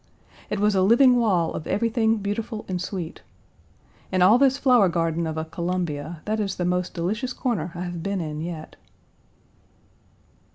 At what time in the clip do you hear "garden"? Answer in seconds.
4.89-5.27